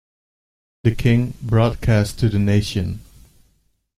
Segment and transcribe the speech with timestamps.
[0.83, 3.01] The King broadcast to the nation.